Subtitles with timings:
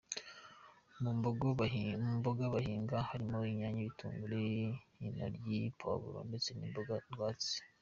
[1.01, 1.11] Mu
[2.17, 4.35] mboga bahinga harimo Inyanya, ibitunguru,
[5.05, 7.55] intoryi, poivron ndetse n’imboga rwatsi.